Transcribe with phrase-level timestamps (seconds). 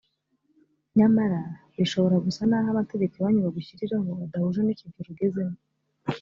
[0.97, 1.41] nyamara
[1.77, 5.57] bishobora gusa n aho amategeko iwanyu bagushyiriraho adahuje n ikigero ugezemo